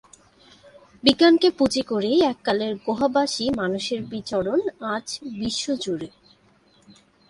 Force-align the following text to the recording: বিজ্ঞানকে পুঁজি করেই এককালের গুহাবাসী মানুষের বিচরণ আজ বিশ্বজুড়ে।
বিজ্ঞানকে 1.03 1.47
পুঁজি 1.51 1.81
করেই 1.81 2.19
এককালের 2.23 2.73
গুহাবাসী 2.85 3.45
মানুষের 3.51 3.99
বিচরণ 4.03 4.59
আজ 4.93 5.07
বিশ্বজুড়ে। 5.39 6.07